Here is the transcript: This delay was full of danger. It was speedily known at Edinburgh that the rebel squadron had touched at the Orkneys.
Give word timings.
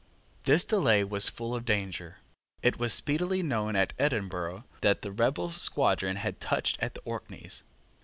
This 0.45 0.65
delay 0.65 1.03
was 1.03 1.29
full 1.29 1.53
of 1.53 1.63
danger. 1.63 2.17
It 2.63 2.79
was 2.79 2.91
speedily 2.91 3.43
known 3.43 3.75
at 3.75 3.93
Edinburgh 3.99 4.63
that 4.81 5.03
the 5.03 5.11
rebel 5.11 5.51
squadron 5.51 6.15
had 6.15 6.39
touched 6.41 6.81
at 6.81 6.95
the 6.95 7.01
Orkneys. 7.01 7.61